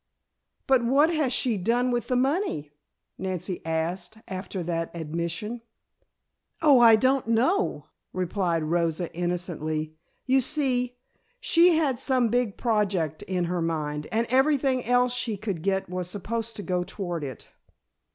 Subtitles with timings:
[0.65, 2.71] "But what has she done with the money?"
[3.19, 5.61] Nancy asked, after that admission.
[6.59, 9.93] "Oh, I don't know," replied Rosa, innocently.
[10.25, 10.97] "You see,
[11.39, 16.09] she had some big project in her mind and everything else she could get was
[16.09, 17.49] supposed to go toward it."